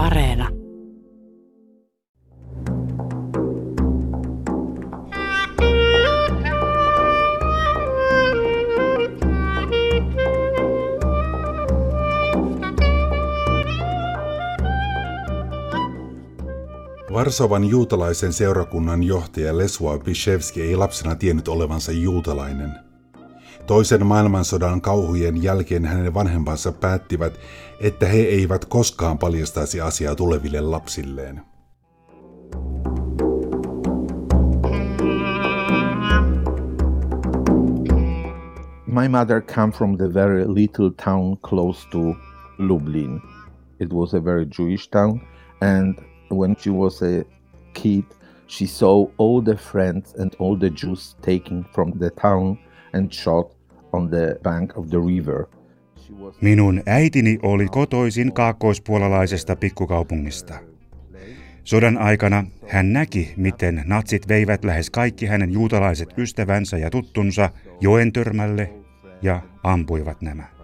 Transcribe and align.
Areena. 0.00 0.48
Varsovan 17.12 17.64
juutalaisen 17.64 18.32
seurakunnan 18.32 19.02
johtaja 19.02 19.58
Lesua 19.58 19.98
Bishevski 19.98 20.62
ei 20.62 20.76
lapsena 20.76 21.14
tiennyt 21.14 21.48
olevansa 21.48 21.92
juutalainen. 21.92 22.90
Toisen 23.66 24.06
maailmansodan 24.06 24.80
kauhujen 24.80 25.42
jälkeen 25.42 25.84
hänen 25.84 26.14
vanhempansa 26.14 26.72
päättivät, 26.72 27.40
että 27.80 28.06
he 28.06 28.18
eivät 28.18 28.64
koskaan 28.64 29.18
paljastaisi 29.18 29.80
asiaa 29.80 30.14
tuleville 30.14 30.60
lapsilleen. 30.60 31.40
My 38.86 39.08
mother 39.08 39.40
came 39.40 39.72
from 39.72 39.96
the 39.96 40.14
very 40.14 40.44
little 40.54 40.90
town 41.04 41.36
close 41.48 41.88
to 41.90 41.98
Lublin. 42.58 43.20
It 43.80 43.92
was 43.92 44.14
a 44.14 44.24
very 44.24 44.46
Jewish 44.58 44.88
town 44.88 45.20
and 45.60 45.98
when 46.30 46.56
she 46.56 46.70
was 46.70 47.02
a 47.02 47.24
kid, 47.74 48.04
she 48.46 48.66
saw 48.66 49.10
all 49.18 49.42
the 49.42 49.56
friends 49.56 50.14
and 50.18 50.34
all 50.38 50.58
the 50.58 50.70
Jews 50.70 51.16
taken 51.22 51.64
from 51.72 51.92
the 51.98 52.10
town 52.10 52.58
and 52.92 53.14
shot 53.14 53.46
on 53.92 54.10
the 54.10 54.38
bank 54.42 54.76
of 54.76 54.90
the 54.90 54.98
river. 54.98 55.48
Minun 56.40 56.82
äitini 56.86 57.38
oli 57.42 57.66
kotoisin 57.66 58.32
kaakkoispuolalaisesta 58.32 59.56
pikkukaupungista. 59.56 60.54
Sodan 61.64 61.98
aikana 61.98 62.44
hän 62.68 62.92
näki, 62.92 63.34
miten 63.36 63.82
natsit 63.86 64.28
veivät 64.28 64.64
lähes 64.64 64.90
kaikki 64.90 65.26
hänen 65.26 65.52
juutalaiset 65.52 66.18
ystävänsä 66.18 66.78
ja 66.78 66.90
tuttunsa 66.90 67.50
joen 67.80 68.12
törmälle 68.12 68.70
ja 69.22 69.42
ampuivat 69.62 70.22
nämä. 70.22 70.59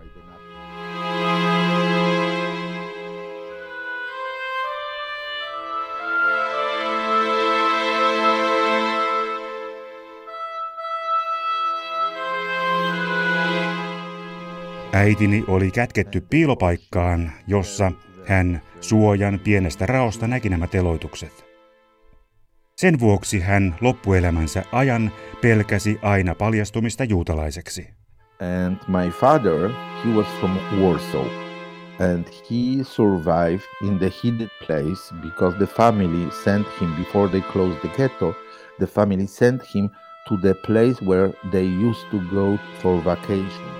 Äitini 14.97 15.45
oli 15.49 15.71
kätketty 15.71 16.21
piilopaikkaan, 16.21 17.33
jossa 17.47 17.93
hän 18.27 18.61
suojan 18.81 19.41
pienestä 19.45 19.87
raosta 19.87 20.27
näki 20.27 20.49
nämä 20.49 20.67
teloitukset. 20.67 21.47
Sen 22.77 23.01
vuoksi 23.01 23.41
hän 23.41 23.75
loppuelämänsä 23.81 24.65
ajan 24.73 25.13
pelkäsi 25.43 25.99
aina 26.03 26.35
paljastumista 26.35 27.05
juutalaiseksi. 27.05 27.89
And 28.41 28.77
my 28.89 29.11
father, 29.11 29.71
he 30.05 30.11
was 30.17 30.27
from 30.41 30.59
Warsaw. 30.81 31.27
And 32.01 32.25
he 32.51 32.85
survived 32.85 33.69
in 33.83 33.99
the 33.99 34.13
hidden 34.25 34.49
place 34.67 35.15
because 35.23 35.57
the 35.57 35.67
family 35.67 36.31
sent 36.45 36.67
him 36.81 36.95
before 36.95 37.29
they 37.29 37.43
closed 37.53 37.81
the 37.81 37.89
ghetto. 37.97 38.35
The 38.79 38.87
family 38.87 39.27
sent 39.27 39.75
him 39.75 39.89
to 40.29 40.37
the 40.37 40.55
place 40.55 41.07
where 41.07 41.33
they 41.53 41.67
used 41.89 42.11
to 42.11 42.21
go 42.35 42.59
for 42.83 43.05
vacation. 43.05 43.76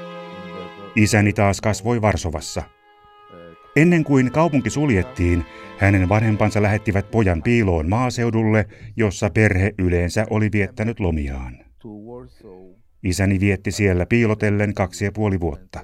Isäni 0.97 1.33
taas 1.33 1.61
kasvoi 1.61 2.03
Varsovassa. 2.03 2.63
Ennen 3.77 4.05
kuin 4.05 4.33
kaupunki 4.33 4.71
suljettiin, 4.71 5.45
hänen 5.79 6.09
vanhempansa 6.09 6.63
lähettivät 6.63 7.11
pojan 7.11 7.43
piiloon 7.43 7.89
maaseudulle, 7.89 8.67
jossa 8.97 9.31
perhe 9.31 9.73
yleensä 9.79 10.27
oli 10.31 10.49
viettänyt 10.53 11.01
lomiaan. 11.01 11.59
Isäni 13.03 13.41
vietti 13.41 13.71
siellä 13.71 14.07
piilotellen 14.07 14.75
kaksi 14.75 15.05
ja 15.05 15.13
puoli 15.13 15.41
vuotta. 15.41 15.81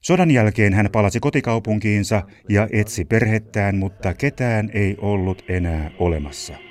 Sodan 0.00 0.30
jälkeen 0.30 0.74
hän 0.74 0.88
palasi 0.92 1.20
kotikaupunkiinsa 1.20 2.22
ja 2.48 2.68
etsi 2.72 3.04
perhettään, 3.04 3.76
mutta 3.76 4.14
ketään 4.14 4.70
ei 4.74 4.96
ollut 5.00 5.44
enää 5.48 5.90
olemassa. 5.98 6.69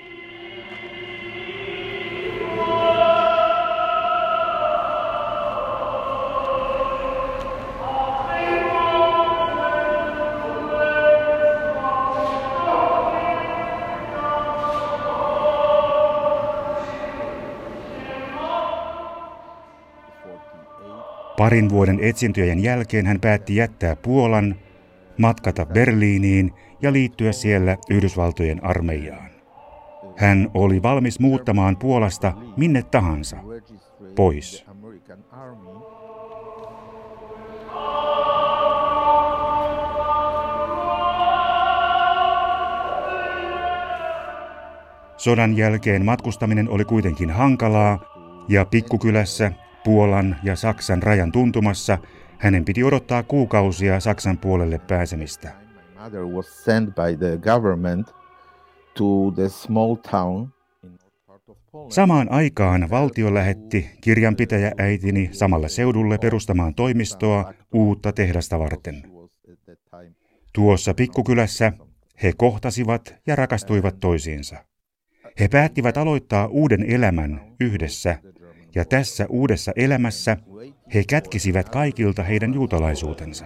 Parin 21.39 21.69
vuoden 21.69 21.99
etsintöjen 22.01 22.63
jälkeen 22.63 23.05
hän 23.05 23.19
päätti 23.19 23.55
jättää 23.55 23.95
Puolan, 23.95 24.55
matkata 25.17 25.65
Berliiniin 25.65 26.53
ja 26.81 26.93
liittyä 26.93 27.31
siellä 27.31 27.77
Yhdysvaltojen 27.89 28.65
armeijaan. 28.65 29.29
Hän 30.17 30.51
oli 30.53 30.81
valmis 30.81 31.19
muuttamaan 31.19 31.77
Puolasta 31.77 32.33
minne 32.57 32.83
tahansa, 32.83 33.37
pois. 34.15 34.65
Sodan 45.17 45.57
jälkeen 45.57 46.05
matkustaminen 46.05 46.69
oli 46.69 46.85
kuitenkin 46.85 47.29
hankalaa, 47.29 47.99
ja 48.47 48.65
pikkukylässä 48.65 49.51
Puolan 49.83 50.35
ja 50.43 50.55
Saksan 50.55 51.03
rajan 51.03 51.31
tuntumassa 51.31 51.97
hänen 52.37 52.65
piti 52.65 52.83
odottaa 52.83 53.23
kuukausia 53.23 53.99
Saksan 53.99 54.37
puolelle 54.37 54.79
pääsemistä. 54.79 55.51
Samaan 61.89 62.31
aikaan 62.31 62.89
valtio 62.89 63.33
lähetti 63.33 63.89
kirjanpitäjä 64.01 64.71
äitini 64.77 65.29
samalle 65.31 65.69
seudulle 65.69 66.17
perustamaan 66.17 66.75
toimistoa 66.75 67.53
uutta 67.73 68.11
tehdasta 68.11 68.59
varten. 68.59 69.03
Tuossa 70.53 70.93
pikkukylässä 70.93 71.73
he 72.23 72.33
kohtasivat 72.37 73.15
ja 73.27 73.35
rakastuivat 73.35 73.99
toisiinsa. 73.99 74.57
He 75.39 75.47
päättivät 75.47 75.97
aloittaa 75.97 76.47
uuden 76.47 76.83
elämän 76.91 77.41
yhdessä 77.59 78.19
ja 78.75 78.85
tässä 78.85 79.25
uudessa 79.29 79.71
elämässä 79.75 80.37
he 80.93 81.03
kätkisivät 81.09 81.69
kaikilta 81.69 82.23
heidän 82.23 82.53
juutalaisuutensa. 82.53 83.45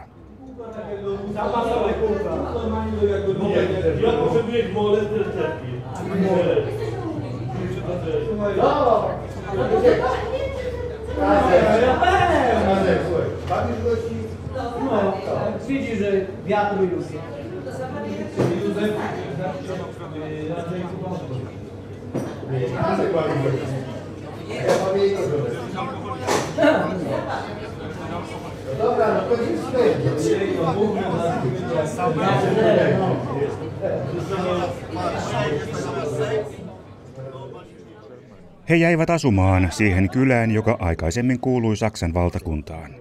He 38.69 38.75
jäivät 38.75 39.09
asumaan 39.09 39.67
siihen 39.71 40.09
kylään, 40.09 40.51
joka 40.51 40.77
aikaisemmin 40.79 41.39
kuului 41.39 41.77
Saksan 41.77 42.13
valtakuntaan. 42.13 42.95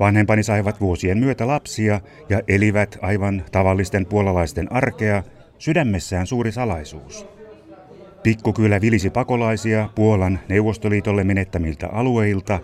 Vanhempani 0.00 0.42
saivat 0.42 0.80
vuosien 0.80 1.18
myötä 1.18 1.46
lapsia 1.46 2.00
ja 2.28 2.40
elivät 2.48 2.98
aivan 3.02 3.42
tavallisten 3.52 4.06
puolalaisten 4.06 4.72
arkea, 4.72 5.22
sydämessään 5.58 6.26
suuri 6.26 6.52
salaisuus. 6.52 7.35
Pikkukylä 8.26 8.80
vilisi 8.80 9.10
pakolaisia 9.10 9.88
Puolan 9.94 10.38
Neuvostoliitolle 10.48 11.24
menettämiltä 11.24 11.88
alueilta 11.92 12.60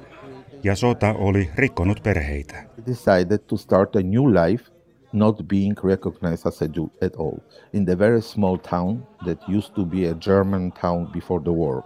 ja 0.63 0.77
sota 0.77 1.15
oli 1.19 1.51
rikkonut 1.55 2.03
perheitä. 2.03 2.65
Decided 2.87 3.39
to 3.39 3.57
start 3.57 3.97
a 3.97 3.99
new 3.99 4.25
life 4.25 4.65
not 5.13 5.37
being 5.49 5.85
recognized 5.85 6.47
as 6.47 6.63
a 6.63 6.65
Jew 6.65 6.85
at 7.07 7.17
all 7.19 7.39
in 7.73 7.85
the 7.85 7.99
very 7.99 8.21
small 8.21 8.57
town 8.57 9.07
that 9.25 9.39
used 9.57 9.75
to 9.75 9.87
be 9.87 10.09
a 10.09 10.15
German 10.15 10.73
town 10.73 11.07
before 11.07 11.45
the 11.45 11.53
war. 11.53 11.83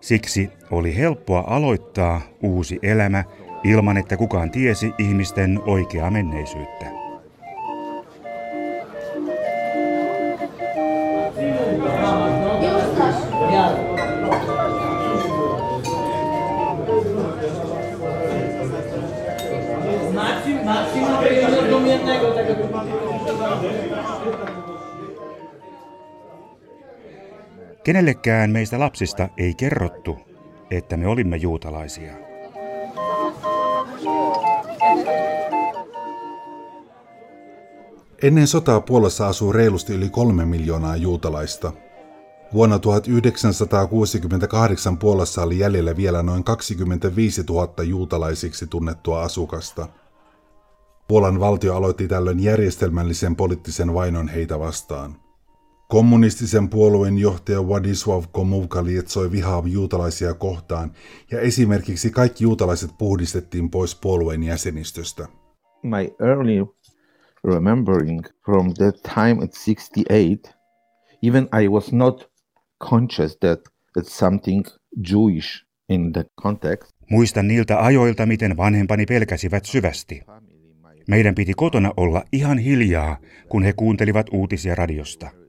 Siksi 0.00 0.50
oli 0.70 0.96
helppoa 0.96 1.44
aloittaa 1.46 2.20
uusi 2.42 2.78
elämä 2.82 3.24
ilman, 3.64 3.96
että 3.96 4.16
kukaan 4.16 4.50
tiesi 4.50 4.92
ihmisten 4.98 5.60
oikeaa 5.66 6.10
menneisyyttä. 6.10 7.05
Kenellekään 27.86 28.50
meistä 28.50 28.78
lapsista 28.78 29.28
ei 29.36 29.54
kerrottu, 29.54 30.18
että 30.70 30.96
me 30.96 31.06
olimme 31.06 31.36
juutalaisia. 31.36 32.12
Ennen 38.22 38.46
sotaa 38.46 38.80
Puolassa 38.80 39.28
asuu 39.28 39.52
reilusti 39.52 39.94
yli 39.94 40.08
kolme 40.08 40.44
miljoonaa 40.44 40.96
juutalaista. 40.96 41.72
Vuonna 42.52 42.78
1968 42.78 44.98
Puolassa 44.98 45.42
oli 45.42 45.58
jäljellä 45.58 45.96
vielä 45.96 46.22
noin 46.22 46.44
25 46.44 47.42
000 47.42 47.82
juutalaisiksi 47.82 48.66
tunnettua 48.66 49.22
asukasta. 49.22 49.88
Puolan 51.08 51.40
valtio 51.40 51.76
aloitti 51.76 52.08
tällöin 52.08 52.40
järjestelmällisen 52.40 53.36
poliittisen 53.36 53.94
vainon 53.94 54.28
heitä 54.28 54.58
vastaan. 54.58 55.25
Kommunistisen 55.88 56.68
puolueen 56.68 57.18
johtaja 57.18 57.62
Władysław 57.62 58.26
Gomułka 58.32 58.84
lietsoi 58.84 59.30
vihaa 59.30 59.62
juutalaisia 59.66 60.34
kohtaan 60.34 60.92
ja 61.30 61.40
esimerkiksi 61.40 62.10
kaikki 62.10 62.44
juutalaiset 62.44 62.90
puhdistettiin 62.98 63.70
pois 63.70 63.94
puolueen 63.94 64.42
jäsenistöstä. 64.42 65.28
My 65.82 66.28
early 66.28 66.66
remembering 67.44 68.26
from 68.44 68.74
that 68.74 69.02
time 69.02 69.44
at 69.44 69.50
68, 69.66 70.54
even 71.22 71.48
I 71.62 71.68
was 71.68 71.92
not 71.92 72.30
conscious 72.90 73.36
that 73.36 73.60
it's 73.98 74.10
something 74.10 74.64
Jewish 75.12 75.64
in 75.88 76.12
the 76.12 76.24
context. 76.42 76.92
Muistan 77.10 77.48
niiltä 77.48 77.84
ajoilta, 77.84 78.26
miten 78.26 78.56
vanhempani 78.56 79.06
pelkäsivät 79.06 79.64
syvästi. 79.64 80.22
Meidän 81.08 81.34
piti 81.34 81.54
kotona 81.54 81.92
olla 81.96 82.24
ihan 82.32 82.58
hiljaa, 82.58 83.16
kun 83.48 83.62
he 83.62 83.72
kuuntelivat 83.72 84.26
uutisia 84.32 84.74
radiosta. 84.74 85.45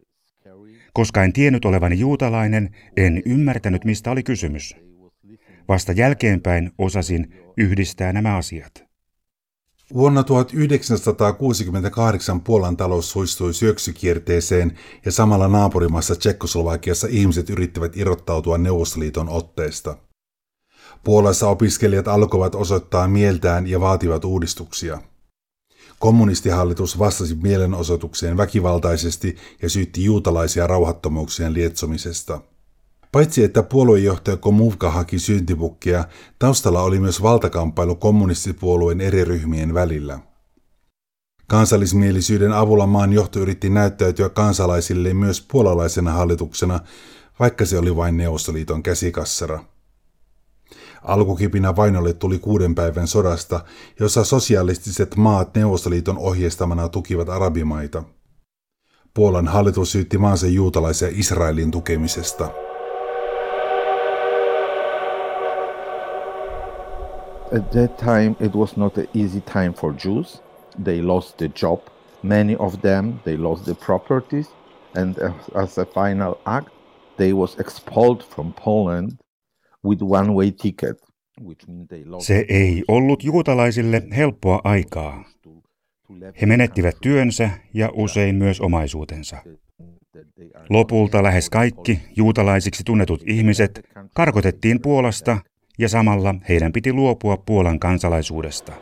Koska 0.97 1.23
en 1.23 1.33
tiennyt 1.33 1.65
olevani 1.65 1.99
juutalainen, 1.99 2.75
en 2.97 3.21
ymmärtänyt, 3.25 3.85
mistä 3.85 4.11
oli 4.11 4.23
kysymys. 4.23 4.75
Vasta 5.67 5.91
jälkeenpäin 5.91 6.71
osasin 6.77 7.33
yhdistää 7.57 8.13
nämä 8.13 8.37
asiat. 8.37 8.83
Vuonna 9.93 10.23
1968 10.23 12.41
Puolan 12.41 12.77
talous 12.77 13.11
suistui 13.11 13.53
syöksykierteeseen 13.53 14.77
ja 15.05 15.11
samalla 15.11 15.47
naapurimassa 15.47 16.15
Tsekkoslovakiassa 16.15 17.07
ihmiset 17.09 17.49
yrittivät 17.49 17.97
irrottautua 17.97 18.57
Neuvostoliiton 18.57 19.29
otteesta. 19.29 19.97
Puolassa 21.03 21.49
opiskelijat 21.49 22.07
alkoivat 22.07 22.55
osoittaa 22.55 23.07
mieltään 23.07 23.67
ja 23.67 23.79
vaativat 23.79 24.25
uudistuksia. 24.25 25.01
Kommunistihallitus 25.99 26.99
vastasi 26.99 27.35
mielenosoitukseen 27.35 28.37
väkivaltaisesti 28.37 29.35
ja 29.61 29.69
syytti 29.69 30.03
juutalaisia 30.03 30.67
rauhattomuuksien 30.67 31.53
lietsomisesta. 31.53 32.41
Paitsi 33.11 33.43
että 33.43 33.63
puoluejohtaja 33.63 34.37
Komuvka 34.37 34.91
haki 34.91 35.19
syntipukkia, 35.19 36.05
taustalla 36.39 36.81
oli 36.81 36.99
myös 36.99 37.21
valtakamppailu 37.21 37.95
kommunistipuolueen 37.95 39.01
eri 39.01 39.25
ryhmien 39.25 39.73
välillä. 39.73 40.19
Kansallismielisyyden 41.47 42.53
avulla 42.53 42.87
maan 42.87 43.13
johto 43.13 43.39
yritti 43.39 43.69
näyttäytyä 43.69 44.29
kansalaisille 44.29 45.13
myös 45.13 45.41
puolalaisena 45.51 46.11
hallituksena, 46.11 46.79
vaikka 47.39 47.65
se 47.65 47.77
oli 47.77 47.95
vain 47.95 48.17
Neuvostoliiton 48.17 48.83
käsikassara. 48.83 49.63
Alkukipinä 51.03 51.75
vainolle 51.75 52.13
tuli 52.13 52.39
kuuden 52.39 52.75
päivän 52.75 53.07
sodasta, 53.07 53.59
jossa 53.99 54.23
sosialistiset 54.23 55.15
maat 55.15 55.55
Neuvostoliiton 55.55 56.17
ohjeistamana 56.17 56.89
tukivat 56.89 57.29
arabimaita. 57.29 58.03
Puolan 59.13 59.47
hallitus 59.47 59.91
syytti 59.91 60.17
maansa 60.17 60.47
juutalaisia 60.47 61.07
Israelin 61.11 61.71
tukemisesta. 61.71 62.49
At 67.55 67.71
that 67.71 67.97
time, 67.97 68.35
it 68.39 68.55
was 68.55 68.77
not 68.77 68.97
an 68.97 69.07
easy 69.13 69.41
time 69.41 69.73
for 69.73 69.93
Jews. 70.05 70.41
They 70.83 71.01
lost 71.01 71.37
the 71.37 71.49
job, 71.61 71.79
many 72.23 72.55
of 72.59 72.81
them. 72.81 73.13
They 73.23 73.37
lost 73.37 73.65
the 73.65 73.75
properties, 73.85 74.47
and 74.95 75.15
as, 75.55 75.77
a 75.77 75.85
final 75.85 76.35
act, 76.45 76.69
they 77.17 77.33
was 77.33 77.59
expelled 77.59 78.23
from 78.35 78.53
Poland 78.53 79.11
with 79.87 80.55
ticket. 80.61 80.97
Se 82.19 82.45
ei 82.49 82.83
ollut 82.87 83.23
juutalaisille 83.23 84.03
helppoa 84.17 84.61
aikaa. 84.63 85.25
He 86.41 86.45
menettivät 86.45 86.95
työnsä 87.01 87.49
ja 87.73 87.89
usein 87.93 88.35
myös 88.35 88.61
omaisuutensa. 88.61 89.37
Lopulta 90.69 91.23
lähes 91.23 91.49
kaikki 91.49 91.99
juutalaisiksi 92.15 92.83
tunnetut 92.83 93.23
ihmiset 93.25 93.81
karkotettiin 94.15 94.81
Puolasta 94.81 95.37
ja 95.79 95.89
samalla 95.89 96.35
heidän 96.49 96.71
piti 96.71 96.93
luopua 96.93 97.37
Puolan 97.37 97.79
kansalaisuudesta. 97.79 98.73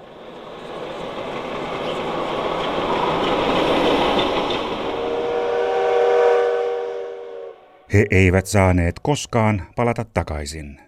He 7.93 8.05
eivät 8.11 8.45
saaneet 8.45 8.95
koskaan 9.03 9.61
palata 9.75 10.05
takaisin. 10.13 10.79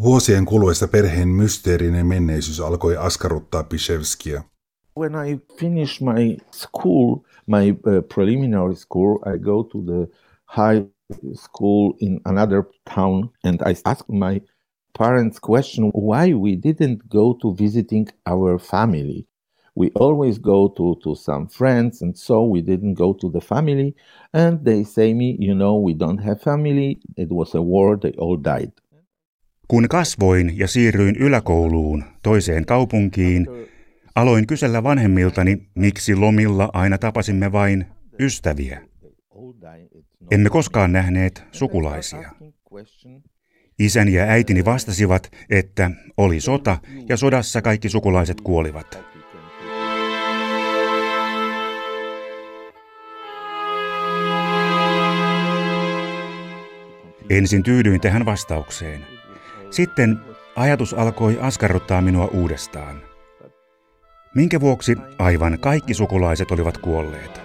Vuosien 0.00 0.44
kuluessa 0.44 0.88
perheen 0.88 1.28
mysteerinen 1.28 2.06
menneisyys 2.06 2.60
alkoi 2.60 2.96
askarruttaa 2.96 3.64
Pishevskia. 3.64 4.42
When 4.98 5.14
I 5.14 5.38
finish 5.60 6.00
my 6.00 6.36
school, 6.50 7.16
my 7.46 7.70
uh, 7.70 8.02
preliminary 8.14 8.74
school, 8.74 9.18
I 9.34 9.38
go 9.38 9.62
to 9.64 9.82
the 9.82 10.08
high 10.44 10.86
school 11.34 11.92
in 12.00 12.20
another 12.24 12.62
town, 12.94 13.30
and 13.44 13.60
I 13.66 13.74
ask 13.84 14.08
my 14.08 14.40
parents 14.98 15.40
question 15.40 15.90
why 15.94 16.34
we 16.34 16.56
didn't 16.56 16.98
go 17.08 17.34
to 17.42 17.54
visiting 17.54 18.08
our 18.26 18.58
family. 18.58 19.26
We 19.74 19.90
always 19.94 20.38
go 20.38 20.68
to, 20.68 20.96
to 21.04 21.14
some 21.14 21.46
friends, 21.46 22.02
and 22.02 22.18
so 22.18 22.42
we 22.42 22.62
didn't 22.62 22.94
go 22.94 23.12
to 23.12 23.30
the 23.30 23.40
family. 23.40 23.94
And 24.32 24.64
they 24.64 24.84
say 24.84 25.14
me, 25.14 25.36
you 25.38 25.54
know, 25.54 25.76
we 25.76 25.94
don't 25.94 26.18
have 26.18 26.42
family. 26.42 26.98
It 27.16 27.30
was 27.30 27.54
a 27.54 27.62
war. 27.62 27.96
They 27.96 28.12
all 28.18 28.36
died. 28.36 28.72
Kun 29.68 29.88
kasvoin 29.88 30.58
ja 30.58 30.68
siirryin 30.68 31.16
yläkouluun 31.16 32.04
toiseen 32.22 32.66
kaupunkiin, 32.66 33.46
aloin 34.14 34.46
kysellä 34.46 34.82
vanhemmiltani, 34.82 35.58
miksi 35.74 36.16
lomilla 36.16 36.70
aina 36.72 36.98
tapasimme 36.98 37.52
vain 37.52 37.86
ystäviä. 38.20 38.80
Emme 40.30 40.50
koskaan 40.50 40.92
nähneet 40.92 41.44
sukulaisia. 41.52 42.32
Isäni 43.78 44.12
ja 44.12 44.24
äitini 44.24 44.64
vastasivat, 44.64 45.30
että 45.50 45.90
oli 46.16 46.40
sota 46.40 46.78
ja 47.08 47.16
sodassa 47.16 47.62
kaikki 47.62 47.88
sukulaiset 47.88 48.40
kuolivat. 48.40 48.98
Ensin 57.30 57.62
tyydyin 57.62 58.00
tähän 58.00 58.24
vastaukseen. 58.24 59.17
Sitten 59.70 60.18
ajatus 60.56 60.94
alkoi 60.94 61.38
askarruttaa 61.40 62.00
minua 62.00 62.26
uudestaan. 62.26 63.02
Minkä 64.34 64.60
vuoksi 64.60 64.96
aivan 65.18 65.58
kaikki 65.60 65.94
sukulaiset 65.94 66.50
olivat 66.50 66.78
kuolleet? 66.78 67.40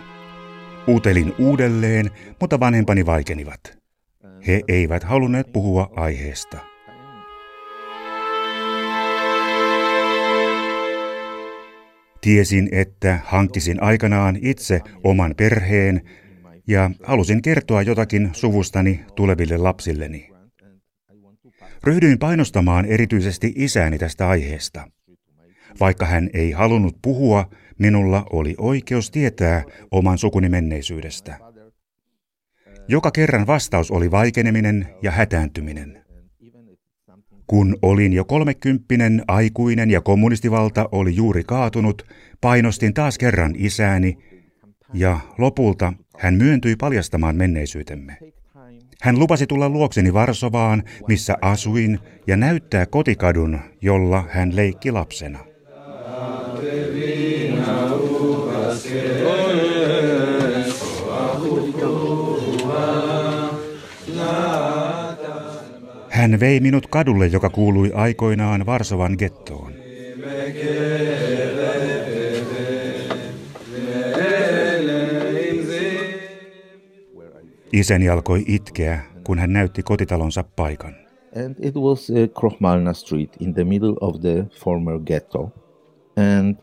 Uutelin 0.88 1.34
uudelleen, 1.40 2.10
mutta 2.40 2.60
vanhempani 2.60 3.06
vaikenivat. 3.06 3.78
He 4.48 4.62
eivät 4.68 5.04
halunneet 5.04 5.54
puhua 5.54 5.92
aiheesta. 5.96 6.58
Tiesin, 12.22 12.70
että 12.72 13.20
hankkisin 13.26 13.84
aikanaan 13.84 14.38
itse 14.42 14.82
oman 15.04 15.34
perheen 15.38 16.02
ja 16.68 16.92
halusin 17.04 17.42
kertoa 17.42 17.82
jotakin 17.82 18.30
suvustani 18.34 19.06
tuleville 19.16 19.58
lapsilleni. 19.58 20.33
Ryhdyin 21.84 22.20
painostamaan 22.20 22.86
erityisesti 22.86 23.54
isääni 23.56 23.98
tästä 23.98 24.30
aiheesta. 24.30 24.88
Vaikka 25.80 26.06
hän 26.06 26.30
ei 26.34 26.52
halunnut 26.52 26.98
puhua, 27.02 27.50
minulla 27.80 28.26
oli 28.30 28.56
oikeus 28.58 29.12
tietää 29.12 29.64
oman 29.92 30.18
sukuni 30.18 30.50
menneisyydestä. 30.50 31.40
Joka 32.88 33.12
kerran 33.12 33.48
vastaus 33.48 33.92
oli 33.92 34.12
vaikeneminen 34.12 34.88
ja 35.02 35.12
hätääntyminen. 35.12 36.04
Kun 37.48 37.78
olin 37.82 38.14
jo 38.14 38.26
kolmekymppinen, 38.26 39.24
aikuinen 39.28 39.92
ja 39.92 40.02
kommunistivalta 40.02 40.90
oli 40.92 41.16
juuri 41.16 41.44
kaatunut, 41.44 42.08
painostin 42.42 42.94
taas 42.94 43.18
kerran 43.18 43.54
isääni, 43.58 44.18
ja 44.94 45.20
lopulta 45.38 45.94
hän 46.20 46.34
myöntyi 46.34 46.76
paljastamaan 46.76 47.36
menneisyytemme. 47.36 48.18
Hän 49.04 49.20
lupasi 49.20 49.48
tulla 49.48 49.70
luokseni 49.70 50.14
Varsovaan, 50.14 50.84
missä 51.08 51.36
asuin, 51.42 52.00
ja 52.28 52.38
näyttää 52.38 52.86
kotikadun, 52.86 53.60
jolla 53.82 54.24
hän 54.30 54.56
leikki 54.56 54.92
lapsena. 54.92 55.40
Hän 66.10 66.40
vei 66.40 66.60
minut 66.60 66.88
kadulle, 66.88 67.28
joka 67.28 67.50
kuului 67.50 67.92
aikoinaan 67.94 68.66
Varsovan 68.66 69.16
gettoon. 69.18 69.74
Isäni 77.74 78.10
alkoi 78.10 78.44
itkeä, 78.48 79.00
kun 79.24 79.40
hän 79.40 79.54
näytti 79.54 79.84
kotitalonsa 79.84 80.44
paikan. 80.56 80.96
And 81.46 81.56
it 81.60 81.76
was 81.76 82.10
uh, 82.10 82.18
Krochmalna 82.40 82.94
Street 82.94 83.38
in 83.40 83.54
the 83.54 83.64
middle 83.64 83.96
of 84.02 84.22
the 84.22 84.46
former 84.60 85.00
ghetto. 85.00 85.52
And 86.36 86.56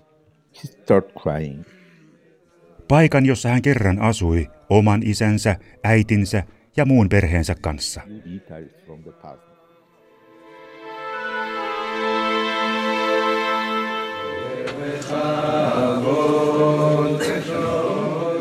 he 0.55 0.69
started 0.69 1.11
crying. 1.23 1.65
Paikan, 2.89 3.27
jossa 3.27 3.49
hän 3.49 3.63
kerran 3.63 3.99
asui 3.99 4.51
oman 4.69 5.03
isänsä, 5.05 5.57
äitinsä 5.85 6.43
ja 6.77 6.85
muun 6.85 7.09
perheensä 7.09 7.55
kanssa. 7.55 8.01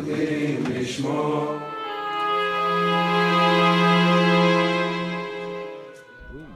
The 0.06 1.59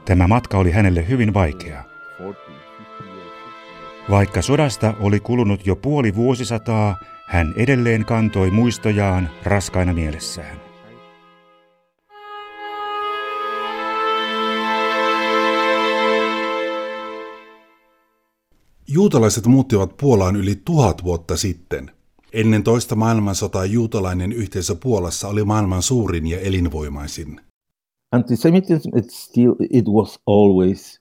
Tämä 0.06 0.28
matka 0.28 0.58
oli 0.58 0.72
hänelle 0.72 1.08
hyvin 1.08 1.34
vaikea. 1.34 1.84
40, 2.20 2.42
50 2.48 3.10
years. 3.10 4.10
Vaikka 4.10 4.42
sodasta 4.42 4.94
oli 5.00 5.20
kulunut 5.20 5.66
jo 5.66 5.76
puoli 5.76 6.16
vuosisataa, 6.16 6.98
hän 7.28 7.54
edelleen 7.58 8.06
kantoi 8.06 8.52
muistojaan 8.52 9.30
raskaina 9.44 9.94
mielessään. 9.94 10.62
Juutalaiset 18.88 19.46
muuttivat 19.46 19.98
Puolaan 19.98 20.36
yli 20.36 20.62
tuhat 20.66 21.04
vuotta 21.04 21.38
sitten. 21.38 21.92
Ennen 22.34 22.64
toista 22.64 22.96
maailmansotaa 22.96 23.66
juutalainen 23.66 24.32
yhteisö 24.32 24.76
Puolassa 24.76 25.28
oli 25.28 25.44
maailman 25.44 25.82
suurin 25.82 26.28
ja 26.28 26.40
elinvoimaisin. 26.40 27.42
Anti-Semitism, 28.14 28.92
it 28.96 29.12
still 29.12 29.56
it 29.60 29.86
was 29.88 30.20
always 30.26 31.00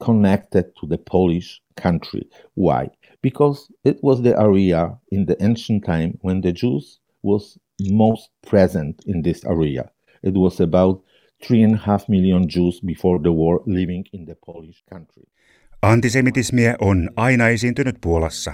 connected 0.00 0.64
to 0.80 0.86
the 0.86 0.98
Polish 0.98 1.60
country. 1.76 2.22
Why? 2.54 2.88
Because 3.22 3.70
it 3.84 3.98
was 4.02 4.22
the 4.22 4.34
area 4.40 4.98
in 5.12 5.26
the 5.26 5.36
ancient 5.40 5.84
time 5.84 6.12
when 6.22 6.40
the 6.40 6.52
Jews 6.52 7.00
was 7.22 7.58
most 7.90 8.30
present 8.50 8.96
in 9.06 9.22
this 9.22 9.44
area. 9.44 9.84
It 10.22 10.34
was 10.34 10.60
about 10.60 11.04
three 11.46 11.64
and 11.64 11.74
a 11.74 11.82
half 11.86 12.08
million 12.08 12.48
Jews 12.48 12.80
before 12.80 13.18
the 13.22 13.32
war 13.32 13.60
living 13.66 14.04
in 14.12 14.24
the 14.24 14.36
Polish 14.46 14.82
country. 14.90 15.24
Antisemitismiä 15.82 16.76
on 16.80 17.10
aina 17.16 17.48
esiintynyt 17.48 17.96
Puolassa. 18.00 18.52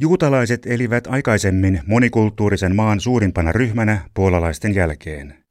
Juutalaiset 0.00 0.66
elivät 0.66 1.06
aikaisemmin 1.06 1.80
monikulttuurisen 1.86 2.76
maan 2.76 3.00
suurimpana 3.00 3.52
ryhmänä 3.52 4.10
puolalaisten 4.14 4.74
jälkeen. 4.74 5.45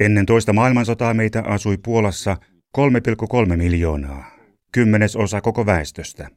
Ennen 0.00 0.26
toista 0.26 0.52
maailmansotaa 0.52 1.14
meitä 1.14 1.42
asui 1.46 1.78
Puolassa 1.84 2.36
3,3 2.78 3.56
miljoonaa, 3.56 4.24
kymmenesosa 4.72 5.40
koko 5.40 5.66
väestöstä. 5.66 6.28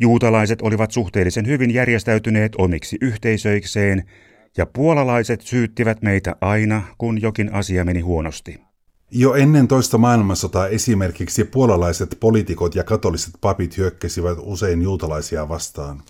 Juutalaiset 0.00 0.62
olivat 0.62 0.90
suhteellisen 0.90 1.46
hyvin 1.46 1.74
järjestäytyneet 1.74 2.52
omiksi 2.58 2.96
yhteisöikseen, 3.00 4.04
ja 4.56 4.66
puolalaiset 4.66 5.40
syyttivät 5.40 6.02
meitä 6.02 6.36
aina, 6.40 6.82
kun 6.98 7.22
jokin 7.22 7.54
asia 7.54 7.84
meni 7.84 8.00
huonosti. 8.00 8.60
Jo 9.10 9.34
ennen 9.34 9.68
toista 9.68 9.98
maailmansotaa 9.98 10.68
esimerkiksi 10.68 11.44
puolalaiset 11.44 12.16
poliitikot 12.20 12.74
ja 12.74 12.84
katoliset 12.84 13.34
papit 13.40 13.76
hyökkäsivät 13.76 14.38
usein 14.40 14.82
juutalaisia 14.82 15.48
vastaan. 15.48 16.02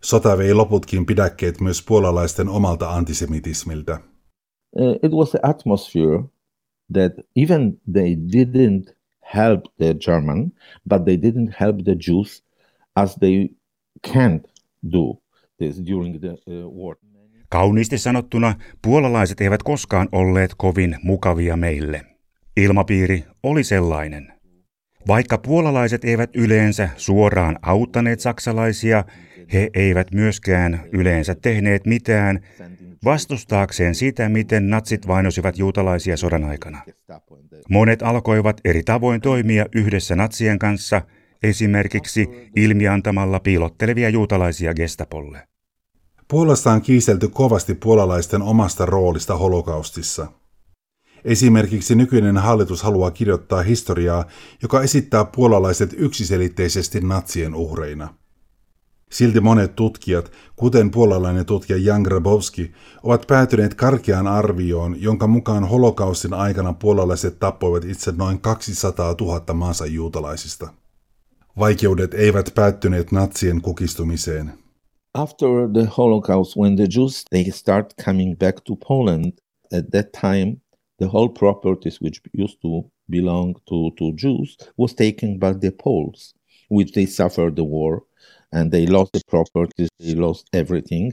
Sota 0.00 0.38
vei 0.38 0.54
loputkin 0.54 1.06
pidäkkeet 1.06 1.60
myös 1.60 1.82
puolalaisten 1.82 2.48
omalta 2.48 2.90
antisemitismiltä. 2.90 4.00
Uh, 4.80 4.94
it 5.02 5.12
was 5.12 5.32
the 5.32 5.40
atmosphere 5.42 6.22
that 6.94 7.12
even 7.34 7.80
they 7.94 8.16
didn't 8.32 8.96
help 9.20 9.60
the 9.78 9.94
German, 9.94 10.52
but 10.88 11.04
they 11.04 11.16
didn't 11.16 11.54
help 11.60 11.76
the 11.84 11.94
Jews 11.94 12.42
as 12.96 13.16
they 13.20 13.48
can't 14.12 14.46
do 14.92 15.22
this 15.58 15.86
during 15.86 16.20
the 16.20 16.28
uh, 16.28 16.68
war. 16.68 16.96
Kauniisti 17.48 17.98
sanottuna, 17.98 18.54
puolalaiset 18.82 19.40
eivät 19.40 19.62
koskaan 19.62 20.08
olleet 20.12 20.54
kovin 20.54 20.96
mukavia 21.02 21.56
meille. 21.56 22.02
Ilmapiiri 22.56 23.24
oli 23.42 23.64
sellainen. 23.64 24.32
Vaikka 25.08 25.38
puolalaiset 25.38 26.04
eivät 26.04 26.30
yleensä 26.36 26.88
suoraan 26.96 27.58
auttaneet 27.62 28.20
saksalaisia, 28.20 29.04
he 29.52 29.70
eivät 29.74 30.12
myöskään 30.12 30.80
yleensä 30.92 31.34
tehneet 31.34 31.86
mitään 31.86 32.40
vastustaakseen 33.04 33.94
sitä, 33.94 34.28
miten 34.28 34.70
natsit 34.70 35.06
vainosivat 35.06 35.58
juutalaisia 35.58 36.16
sodan 36.16 36.44
aikana. 36.44 36.82
Monet 37.70 38.02
alkoivat 38.02 38.60
eri 38.64 38.82
tavoin 38.82 39.20
toimia 39.20 39.66
yhdessä 39.74 40.16
natsien 40.16 40.58
kanssa, 40.58 41.02
esimerkiksi 41.42 42.28
ilmiantamalla 42.56 43.40
piilottelevia 43.40 44.08
juutalaisia 44.08 44.74
gestapolle. 44.74 45.48
Puolassa 46.28 46.72
on 46.72 46.82
kiistelty 46.82 47.28
kovasti 47.28 47.74
puolalaisten 47.74 48.42
omasta 48.42 48.86
roolista 48.86 49.36
holokaustissa. 49.36 50.41
Esimerkiksi 51.24 51.94
nykyinen 51.94 52.36
hallitus 52.36 52.82
haluaa 52.82 53.10
kirjoittaa 53.10 53.62
historiaa, 53.62 54.24
joka 54.62 54.82
esittää 54.82 55.24
puolalaiset 55.24 55.94
yksiselitteisesti 55.98 57.00
natsien 57.00 57.54
uhreina. 57.54 58.14
Silti 59.12 59.40
monet 59.40 59.76
tutkijat, 59.76 60.32
kuten 60.56 60.90
puolalainen 60.90 61.46
tutkija 61.46 61.78
Jan 61.78 62.02
Grabowski, 62.02 62.72
ovat 63.02 63.26
päätyneet 63.26 63.74
karkeaan 63.74 64.26
arvioon, 64.26 65.02
jonka 65.02 65.26
mukaan 65.26 65.68
holokaustin 65.68 66.34
aikana 66.34 66.72
puolalaiset 66.72 67.38
tappoivat 67.38 67.84
itse 67.84 68.12
noin 68.16 68.40
200 68.40 69.14
000 69.20 69.54
maansa 69.54 69.86
juutalaisista. 69.86 70.68
Vaikeudet 71.58 72.14
eivät 72.14 72.52
päättyneet 72.54 73.12
natsien 73.12 73.60
kukistumiseen. 73.62 74.52
After 75.14 75.48
the 75.72 75.88
Holocaust, 75.96 76.56
when 76.56 76.76
the 76.76 76.86
Jews 76.96 77.24
they 77.30 77.44
start 77.50 77.94
coming 78.04 78.38
back 78.38 78.60
to 78.64 78.76
Poland, 78.88 79.32
at 79.78 79.84
that 79.90 80.06
time 80.20 80.61
the 81.02 81.08
whole 81.08 81.28
properties 81.28 82.00
which 82.00 82.18
used 82.32 82.58
to 82.62 82.72
belong 83.08 83.48
to, 83.68 83.90
to 83.98 84.12
Jews 84.12 84.56
was 84.76 84.94
taken 84.94 85.38
by 85.38 85.52
the 85.52 85.72
Poles, 85.72 86.34
which 86.68 86.92
they 86.92 87.06
suffered 87.06 87.56
the 87.56 87.64
war 87.64 88.02
and 88.52 88.70
they 88.70 88.86
lost 88.86 89.10
the 89.12 89.20
properties, 89.28 89.88
they 89.98 90.14
lost 90.14 90.46
everything. 90.52 91.12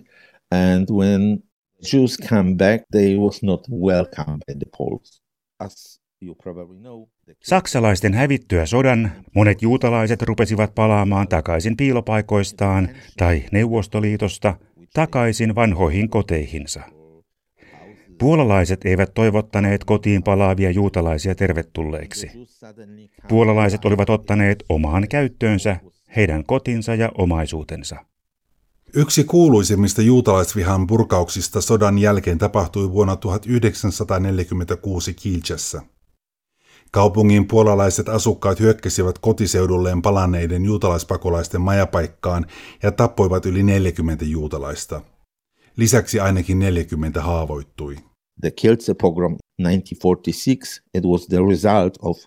And 0.51 0.86
when 0.89 1.41
Jews 1.81 2.17
come 2.17 2.55
back, 2.55 2.79
they 2.91 3.15
was 3.15 3.41
not 3.41 3.62
welcome 3.69 4.39
by 4.48 4.53
the 4.60 4.69
Poles. 4.77 5.22
As 5.60 6.00
you 6.22 6.36
probably 6.36 6.79
know, 6.79 7.10
the 7.25 7.36
Saksalaisten 7.43 8.13
hävittyä 8.13 8.65
sodan 8.65 9.12
monet 9.36 9.62
juutalaiset 9.62 10.22
rupesivat 10.22 10.75
palaamaan 10.75 11.27
takaisin 11.27 11.77
piilopaikoistaan 11.77 12.89
tai 13.17 13.43
Neuvostoliitosta 13.51 14.55
takaisin 14.93 15.55
vanhoihin 15.55 16.10
koteihinsa. 16.10 16.99
Puolalaiset 18.19 18.85
eivät 18.85 19.13
toivottaneet 19.13 19.83
kotiin 19.83 20.23
palaavia 20.23 20.71
juutalaisia 20.71 21.35
tervetulleiksi. 21.35 22.31
Puolalaiset 23.27 23.85
olivat 23.85 24.09
ottaneet 24.09 24.63
omaan 24.69 25.07
käyttöönsä 25.07 25.79
heidän 26.15 26.43
kotinsa 26.43 26.95
ja 26.95 27.11
omaisuutensa. 27.17 27.95
Yksi 28.93 29.23
kuuluisimmista 29.23 30.01
juutalaisvihan 30.01 30.88
purkauksista 30.88 31.61
sodan 31.61 31.97
jälkeen 31.97 32.38
tapahtui 32.38 32.91
vuonna 32.91 33.15
1946 33.15 35.13
Kielchessä. 35.13 35.81
Kaupungin 36.91 37.47
puolalaiset 37.47 38.09
asukkaat 38.09 38.59
hyökkäsivät 38.59 39.19
kotiseudulleen 39.19 40.01
palanneiden 40.01 40.65
juutalaispakolaisten 40.65 41.61
majapaikkaan 41.61 42.45
ja 42.83 42.91
tappoivat 42.91 43.45
yli 43.45 43.63
40 43.63 44.25
juutalaista. 44.25 45.01
Lisäksi 45.75 46.19
ainakin 46.19 46.59
40 46.59 47.21
haavoittui. 47.21 48.09
The 48.41 48.51
Kielce 48.51 48.93
pogrom 48.93 49.38
1946 49.58 50.81
it 50.93 51.05
was 51.05 51.27
the 51.27 51.43
result 51.43 51.98
of 52.01 52.17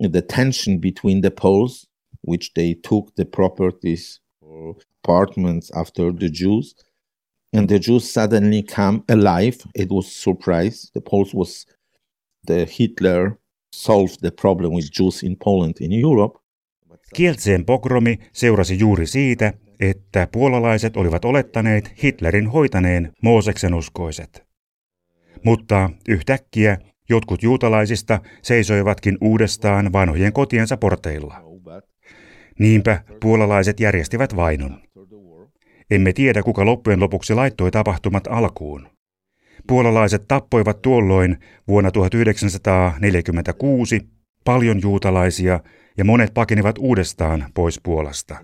the 0.00 0.22
tension 0.22 0.78
between 0.78 1.20
the 1.20 1.30
Poles 1.30 1.86
which 2.22 2.52
they 2.54 2.74
took 2.74 3.14
the 3.16 3.24
properties 3.24 4.20
or 4.40 4.76
apartments 5.04 5.70
after 5.76 6.12
the 6.12 6.28
Jews 6.28 6.74
and 7.54 7.68
the 7.68 7.78
Jews 7.78 8.14
suddenly 8.14 8.62
come 8.62 9.02
alive. 9.08 9.56
It 9.74 9.88
was 9.90 10.22
surprise. 10.22 10.90
The 10.94 11.00
Poles 11.00 11.34
was 11.34 11.66
the 12.46 12.66
Hitler 12.78 13.38
solved 13.72 14.16
the 14.20 14.30
problem 14.30 14.72
with 14.74 14.90
Jews 14.98 15.22
in 15.22 15.36
Poland 15.44 15.74
in 15.80 15.92
Europe. 15.92 16.38
Kieltseen 17.14 17.64
pogromi 17.64 18.18
seurasi 18.32 18.78
juuri 18.78 19.06
siitä, 19.06 19.52
että 19.80 20.28
puolalaiset 20.32 20.96
olivat 20.96 21.24
olettaneet 21.24 21.92
Hitlerin 22.02 22.48
hoitaneen 22.48 23.12
Mooseksen 23.22 23.74
uskoiset. 23.74 24.44
Mutta 25.42 25.90
yhtäkkiä 26.08 26.78
jotkut 27.08 27.42
juutalaisista 27.42 28.20
seisoivatkin 28.42 29.18
uudestaan 29.20 29.92
vanhojen 29.92 30.32
kotiensa 30.32 30.76
porteilla. 30.76 31.34
Niinpä 32.58 33.00
puolalaiset 33.20 33.80
järjestivät 33.80 34.36
vainon. 34.36 34.80
Emme 35.90 36.12
tiedä, 36.12 36.42
kuka 36.42 36.64
loppujen 36.64 37.00
lopuksi 37.00 37.34
laittoi 37.34 37.70
tapahtumat 37.70 38.26
alkuun. 38.26 38.88
Puolalaiset 39.66 40.24
tappoivat 40.28 40.82
tuolloin 40.82 41.36
vuonna 41.68 41.90
1946 41.90 44.00
paljon 44.44 44.80
juutalaisia 44.82 45.60
ja 45.98 46.04
monet 46.04 46.34
pakenivat 46.34 46.78
uudestaan 46.78 47.44
pois 47.54 47.80
Puolasta. 47.82 48.36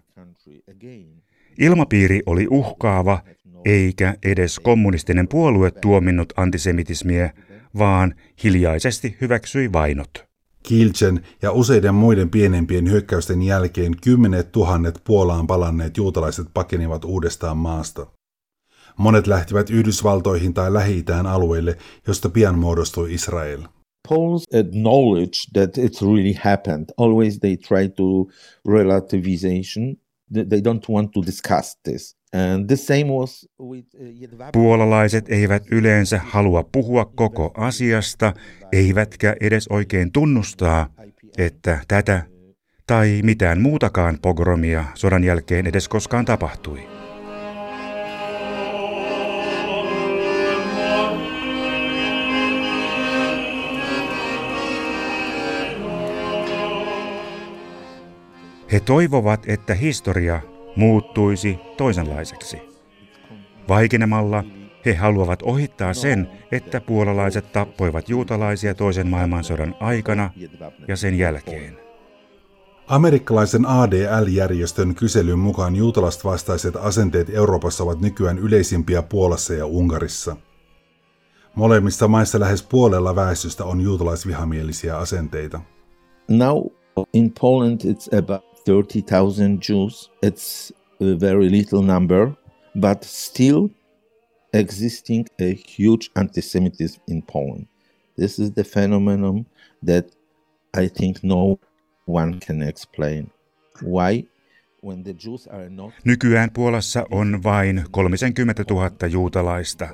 Ilmapiiri 1.59 2.23
oli 2.27 2.47
uhkaava, 2.51 3.23
eikä 3.65 4.15
edes 4.23 4.59
kommunistinen 4.59 5.29
puolue 5.29 5.71
tuominnut 5.71 6.33
antisemitismiä, 6.37 7.33
vaan 7.79 8.15
hiljaisesti 8.45 9.17
hyväksyi 9.21 9.73
vainot. 9.73 10.25
Kilchen 10.63 11.21
ja 11.43 11.53
useiden 11.53 11.95
muiden 11.95 12.31
pienempien 12.31 12.91
hyökkäysten 12.91 13.43
jälkeen 13.43 13.97
kymmenet 14.03 14.53
tuhannet 14.53 15.01
Puolaan 15.05 15.47
palanneet 15.47 15.97
juutalaiset 15.97 16.47
pakenivat 16.55 17.05
uudestaan 17.05 17.57
maasta. 17.57 18.07
Monet 18.97 19.27
lähtivät 19.27 19.71
Yhdysvaltoihin 19.71 20.55
tai 20.55 20.73
lähi 20.73 21.05
alueille, 21.29 21.77
josta 22.07 22.29
pian 22.29 22.59
muodostui 22.59 23.15
Israel. 23.15 23.61
Poles 24.09 24.45
acknowledge 24.55 25.39
that 25.53 25.79
it 25.79 26.03
really 26.03 26.35
happened. 26.43 26.85
Always 26.97 27.39
they 27.39 27.57
try 27.57 27.89
to 27.89 28.27
relativization. 28.69 29.97
They 30.33 30.61
don't 30.61 30.95
want 30.95 31.11
to 31.13 31.23
discuss 31.27 31.79
this. 31.83 32.17
And 32.33 32.67
the 32.67 32.77
same 32.77 33.05
was 33.05 33.49
with 33.61 33.89
uh, 33.95 34.51
Puolalaiset 34.53 35.29
eivät 35.29 35.63
yleensä 35.71 36.21
halua 36.25 36.63
puhua 36.73 37.05
koko 37.05 37.51
asiasta, 37.57 38.33
eivätkä 38.73 39.37
edes 39.41 39.69
oikein 39.69 40.13
tunnustaa, 40.13 40.87
että 41.39 41.79
tätä 41.89 42.23
tai 42.87 43.21
mitään 43.25 43.61
muutakaan 43.61 44.19
pogromia 44.23 44.85
sodan 44.95 45.25
jälkeen 45.25 45.67
edes 45.67 45.89
koskaan 45.89 46.25
tapahtui. 46.25 47.00
He 58.73 58.81
toivovat, 58.81 59.43
että 59.47 59.75
historia 59.75 60.41
muuttuisi 60.77 61.59
toisenlaiseksi. 61.77 62.59
Vaikenemalla 63.69 64.45
he 64.87 64.95
haluavat 64.95 65.43
ohittaa 65.43 65.95
sen, 65.95 66.31
että 66.53 66.81
puolalaiset 66.81 67.53
tappoivat 67.53 68.09
juutalaisia 68.09 68.75
toisen 68.75 69.09
maailmansodan 69.09 69.75
aikana 69.81 70.31
ja 70.89 70.97
sen 70.97 71.19
jälkeen. 71.19 71.79
Amerikkalaisen 72.87 73.67
ADL-järjestön 73.67 74.95
kyselyn 74.95 75.39
mukaan 75.39 75.77
juutalaisvastaiset 75.77 76.77
asenteet 76.77 77.31
Euroopassa 77.31 77.85
ovat 77.85 78.01
nykyään 78.01 78.39
yleisimpiä 78.39 79.03
Puolassa 79.03 79.55
ja 79.55 79.67
Unkarissa. 79.67 80.37
Molemmissa 81.55 82.09
maissa 82.09 82.41
lähes 82.41 82.63
puolella 82.63 83.17
väestöstä 83.17 83.65
on 83.65 83.81
juutalaisvihamielisiä 83.81 84.99
asenteita. 84.99 85.61
Now 86.29 86.59
in 87.15 87.33
Poland 87.41 87.81
it's 87.81 88.19
about 88.19 88.50
30,000 88.65 89.61
Jews. 89.61 90.09
It's 90.23 90.73
a 91.01 91.15
very 91.15 91.49
little 91.49 91.83
number, 91.83 92.37
but 92.75 93.05
still 93.05 93.71
existing 94.53 95.29
a 95.39 95.55
huge 95.55 96.11
anti-Semitism 96.17 97.01
in 97.09 97.23
Poland. 97.23 97.67
This 98.17 98.39
is 98.39 98.53
the 98.53 98.65
phenomenon 98.65 99.47
that 99.83 100.11
I 100.75 100.89
think 100.89 101.25
no 101.25 101.59
one 102.05 102.41
can 102.41 102.63
explain. 102.63 103.31
Why? 103.81 104.27
Nykyään 106.05 106.51
Puolassa 106.51 107.07
on 107.11 107.43
vain 107.43 107.85
30 107.91 108.65
000 108.71 108.91
juutalaista. 109.11 109.89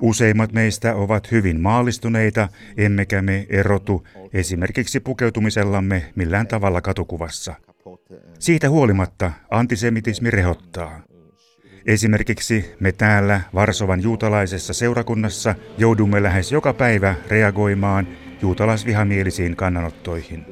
Useimmat 0.00 0.52
meistä 0.52 0.94
ovat 0.94 1.30
hyvin 1.30 1.60
maallistuneita, 1.60 2.48
emmekä 2.76 3.22
me 3.22 3.46
erotu 3.48 4.06
esimerkiksi 4.32 5.00
pukeutumisellamme 5.00 6.12
millään 6.14 6.46
tavalla 6.46 6.80
katukuvassa. 6.80 7.54
Siitä 8.38 8.70
huolimatta 8.70 9.32
antisemitismi 9.50 10.30
rehottaa. 10.30 11.02
Esimerkiksi 11.86 12.74
me 12.80 12.92
täällä 12.92 13.40
Varsovan 13.54 14.02
juutalaisessa 14.02 14.72
seurakunnassa 14.72 15.54
joudumme 15.78 16.22
lähes 16.22 16.52
joka 16.52 16.72
päivä 16.74 17.14
reagoimaan 17.28 18.08
juutalaisvihamielisiin 18.42 19.56
kannanottoihin. 19.56 20.46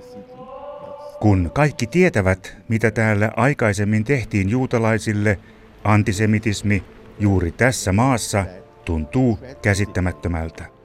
Kun 1.21 1.51
kaikki 1.55 1.87
tietävät, 1.87 2.57
mitä 2.69 2.91
täällä 2.91 3.31
aikaisemmin 3.37 4.05
tehtiin 4.05 4.49
juutalaisille, 4.49 5.39
antisemitismi 5.85 6.85
juuri 7.19 7.53
tässä 7.53 7.93
maassa 7.93 8.45
tuntuu 8.85 9.39
käsittämättömältä. 9.63 10.80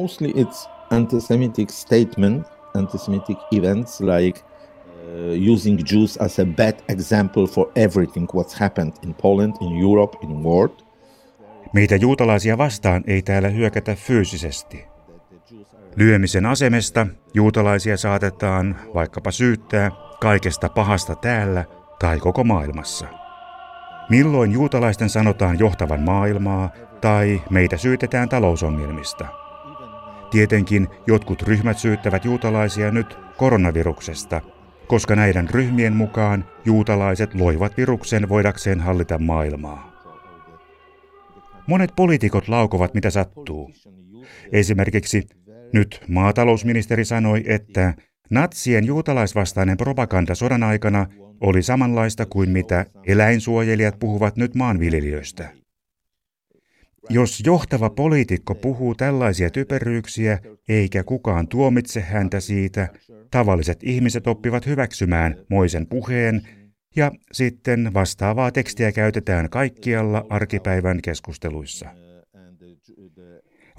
Mostly 0.00 0.32
it's 0.34 0.68
anti-Semitic 0.90 1.70
statement, 1.70 2.46
anti-Semitic 2.74 3.38
events 3.52 4.00
like 4.00 4.38
uh, 4.38 5.52
using 5.52 5.78
Jews 5.90 6.16
as 6.16 6.38
a 6.38 6.44
bad 6.44 6.74
example 6.88 7.46
for 7.46 7.66
everything 7.76 8.28
what's 8.34 8.58
happened 8.60 8.92
in 9.02 9.14
Poland, 9.14 9.54
in 9.60 9.82
Europe, 9.82 10.18
in 10.22 10.42
world. 10.44 10.82
Meitä 11.72 11.96
juutalaisia 11.96 12.58
vastaan 12.58 13.04
ei 13.06 13.22
täällä 13.22 13.48
hyökätä 13.48 13.94
fyysisesti. 13.94 14.84
Lyömisen 15.96 16.46
asemesta 16.46 17.06
juutalaisia 17.34 17.96
saatetaan 17.96 18.76
vaikkapa 18.94 19.30
syyttää 19.30 19.90
kaikesta 20.20 20.68
pahasta 20.68 21.14
täällä 21.14 21.64
tai 21.98 22.18
koko 22.18 22.44
maailmassa. 22.44 23.06
Milloin 24.10 24.52
juutalaisten 24.52 25.08
sanotaan 25.08 25.58
johtavan 25.58 26.00
maailmaa 26.00 26.70
tai 27.00 27.42
meitä 27.50 27.76
syytetään 27.76 28.28
talousongelmista– 28.28 29.26
Tietenkin 30.30 30.88
jotkut 31.06 31.42
ryhmät 31.42 31.78
syyttävät 31.78 32.24
juutalaisia 32.24 32.90
nyt 32.90 33.18
koronaviruksesta, 33.36 34.40
koska 34.86 35.16
näiden 35.16 35.50
ryhmien 35.50 35.96
mukaan 35.96 36.44
juutalaiset 36.64 37.34
loivat 37.34 37.76
viruksen 37.76 38.28
voidakseen 38.28 38.80
hallita 38.80 39.18
maailmaa. 39.18 39.90
Monet 41.66 41.90
poliitikot 41.96 42.48
laukovat 42.48 42.94
mitä 42.94 43.10
sattuu. 43.10 43.70
Esimerkiksi 44.52 45.26
nyt 45.72 46.00
maatalousministeri 46.08 47.04
sanoi, 47.04 47.42
että 47.46 47.94
natsien 48.30 48.84
juutalaisvastainen 48.84 49.76
propaganda 49.76 50.34
sodan 50.34 50.62
aikana 50.62 51.06
oli 51.40 51.62
samanlaista 51.62 52.26
kuin 52.26 52.50
mitä 52.50 52.86
eläinsuojelijat 53.06 53.98
puhuvat 53.98 54.36
nyt 54.36 54.54
maanviljelijöistä. 54.54 55.59
Jos 57.08 57.42
johtava 57.46 57.90
poliitikko 57.90 58.54
puhuu 58.54 58.94
tällaisia 58.94 59.50
typeryyksiä, 59.50 60.38
eikä 60.68 61.04
kukaan 61.04 61.48
tuomitse 61.48 62.00
häntä 62.00 62.40
siitä, 62.40 62.88
tavalliset 63.30 63.78
ihmiset 63.82 64.26
oppivat 64.26 64.66
hyväksymään 64.66 65.36
moisen 65.50 65.86
puheen, 65.86 66.42
ja 66.96 67.10
sitten 67.32 67.90
vastaavaa 67.94 68.50
tekstiä 68.50 68.92
käytetään 68.92 69.50
kaikkialla 69.50 70.26
arkipäivän 70.30 71.02
keskusteluissa. 71.02 71.88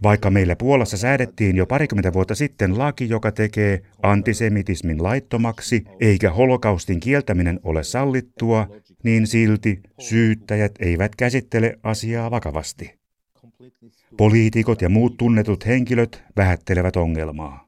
Vaikka 0.03 0.29
meillä 0.29 0.55
Puolassa 0.55 0.97
säädettiin 0.97 1.55
jo 1.55 1.65
parikymmentä 1.65 2.13
vuotta 2.13 2.35
sitten 2.35 2.77
laki, 2.77 3.09
joka 3.09 3.31
tekee 3.31 3.81
antisemitismin 4.03 5.03
laittomaksi, 5.03 5.83
eikä 5.99 6.31
holokaustin 6.31 6.99
kieltäminen 6.99 7.59
ole 7.63 7.83
sallittua, 7.83 8.67
niin 9.03 9.27
silti 9.27 9.79
syyttäjät 9.99 10.71
eivät 10.79 11.15
käsittele 11.15 11.79
asiaa 11.83 12.31
vakavasti. 12.31 13.00
Poliitikot 14.17 14.81
ja 14.81 14.89
muut 14.89 15.17
tunnetut 15.17 15.65
henkilöt 15.65 16.23
vähättelevät 16.37 16.95
ongelmaa. 16.95 17.67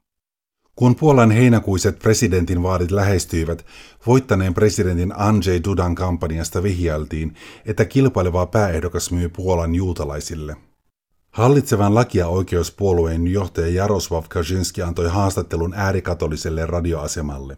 Kun 0.76 0.96
Puolan 0.96 1.32
heinäkuiset 1.32 2.00
presidentin 2.00 2.64
vaadit 2.64 2.92
lähestyivät, 2.92 3.66
voittaneen 4.08 4.54
presidentin 4.54 5.14
Andrzej 5.16 5.60
Dudan 5.64 5.96
kampanjasta 5.96 6.64
vihjailtiin, 6.64 7.36
että 7.66 7.86
kilpaileva 7.86 8.46
pääehdokas 8.46 9.12
myy 9.12 9.30
Puolan 9.30 9.76
juutalaisille. 9.76 10.56
Hallitsevan 11.32 11.96
lakia 11.96 12.28
oikeuspuolueen 12.28 13.28
johtaja 13.28 13.68
Jaroslav 13.68 14.24
Kaczynski 14.30 14.82
antoi 14.82 15.10
haastattelun 15.10 15.74
äärikatoliselle 15.74 16.66
radioasemalle. 16.66 17.58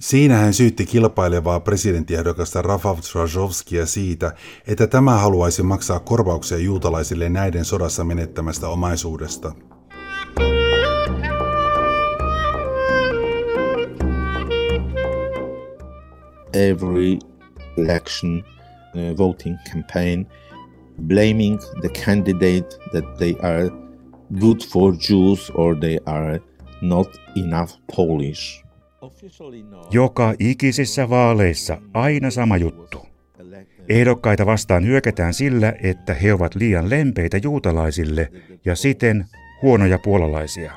Siinä 0.00 0.36
hän 0.36 0.54
syytti 0.54 0.86
kilpailevaa 0.86 1.60
presidenttiehdokasta 1.60 2.62
Rafał 2.62 2.96
Trzaskowskia 2.96 3.86
siitä, 3.86 4.32
että 4.66 4.86
tämä 4.86 5.18
haluaisi 5.18 5.62
maksaa 5.62 6.00
korvauksia 6.00 6.58
juutalaisille 6.58 7.28
näiden 7.28 7.64
sodassa 7.64 8.04
menettämästä 8.04 8.68
omaisuudesta. 8.68 9.52
every 16.54 17.18
election 17.76 18.44
uh, 18.94 19.12
voting 19.18 19.58
campaign 19.72 20.26
blaming 20.98 21.58
the 21.82 21.88
candidate 21.88 22.78
that 22.92 23.18
they 23.18 23.34
are 23.42 23.70
good 24.40 24.62
for 24.62 24.92
Jews 24.92 25.50
or 25.50 25.74
they 25.74 25.98
are 26.06 26.40
not 26.82 27.08
enough 27.36 27.72
Polish. 27.88 28.63
Joka 29.90 30.34
ikisissä 30.38 31.10
vaaleissa 31.10 31.78
aina 31.94 32.30
sama 32.30 32.56
juttu. 32.56 33.06
Ehdokkaita 33.88 34.46
vastaan 34.46 34.86
hyökätään 34.86 35.34
sillä, 35.34 35.72
että 35.82 36.14
he 36.14 36.32
ovat 36.32 36.54
liian 36.54 36.90
lempeitä 36.90 37.38
juutalaisille 37.42 38.32
ja 38.64 38.76
siten 38.76 39.24
huonoja 39.62 39.98
puolalaisia. 39.98 40.72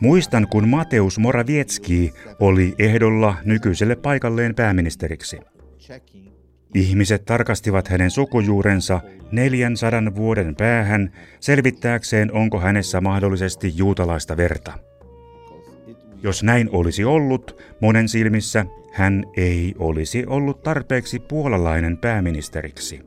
Muistan, 0.00 0.46
kun 0.48 0.68
Mateus 0.68 1.18
Moravietski 1.18 2.12
oli 2.40 2.74
ehdolla 2.78 3.34
nykyiselle 3.44 3.96
paikalleen 3.96 4.54
pääministeriksi. 4.54 5.38
Ihmiset 6.74 7.24
tarkastivat 7.24 7.88
hänen 7.88 8.10
sukujuurensa 8.10 9.00
400 9.32 10.14
vuoden 10.14 10.56
päähän 10.56 11.12
selvittääkseen, 11.40 12.32
onko 12.32 12.60
hänessä 12.60 13.00
mahdollisesti 13.00 13.72
juutalaista 13.76 14.36
verta. 14.36 14.72
Jos 16.22 16.42
näin 16.42 16.68
olisi 16.72 17.04
ollut, 17.04 17.62
monen 17.80 18.08
silmissä 18.08 18.66
hän 18.92 19.24
ei 19.36 19.74
olisi 19.78 20.26
ollut 20.26 20.62
tarpeeksi 20.62 21.18
puolalainen 21.18 21.98
pääministeriksi. 21.98 23.00